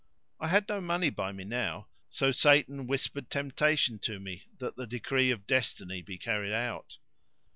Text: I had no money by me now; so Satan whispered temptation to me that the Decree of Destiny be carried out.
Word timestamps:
I 0.39 0.47
had 0.47 0.67
no 0.67 0.81
money 0.81 1.11
by 1.11 1.31
me 1.31 1.43
now; 1.43 1.87
so 2.09 2.31
Satan 2.31 2.87
whispered 2.87 3.29
temptation 3.29 3.99
to 3.99 4.19
me 4.19 4.47
that 4.57 4.75
the 4.75 4.87
Decree 4.87 5.29
of 5.29 5.45
Destiny 5.45 6.01
be 6.01 6.17
carried 6.17 6.53
out. 6.53 6.97